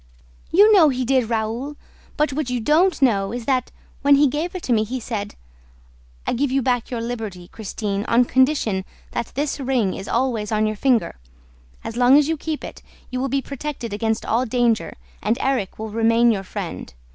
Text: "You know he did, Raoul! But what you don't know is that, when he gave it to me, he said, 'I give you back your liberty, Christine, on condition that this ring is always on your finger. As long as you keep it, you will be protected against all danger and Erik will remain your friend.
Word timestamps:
"You 0.49 0.71
know 0.73 0.89
he 0.89 1.05
did, 1.05 1.29
Raoul! 1.29 1.75
But 2.17 2.33
what 2.33 2.49
you 2.49 2.59
don't 2.59 2.99
know 3.03 3.31
is 3.31 3.45
that, 3.45 3.71
when 4.01 4.15
he 4.15 4.25
gave 4.27 4.55
it 4.55 4.63
to 4.63 4.73
me, 4.73 4.83
he 4.83 4.99
said, 4.99 5.35
'I 6.25 6.33
give 6.33 6.51
you 6.51 6.63
back 6.63 6.89
your 6.89 7.01
liberty, 7.01 7.47
Christine, 7.49 8.03
on 8.05 8.25
condition 8.25 8.83
that 9.11 9.31
this 9.35 9.59
ring 9.59 9.93
is 9.93 10.07
always 10.07 10.51
on 10.51 10.65
your 10.65 10.75
finger. 10.75 11.19
As 11.83 11.97
long 11.97 12.17
as 12.17 12.27
you 12.27 12.35
keep 12.35 12.63
it, 12.63 12.81
you 13.11 13.19
will 13.19 13.29
be 13.29 13.43
protected 13.43 13.93
against 13.93 14.25
all 14.25 14.43
danger 14.47 14.95
and 15.21 15.37
Erik 15.39 15.77
will 15.77 15.89
remain 15.91 16.31
your 16.31 16.41
friend. 16.43 16.91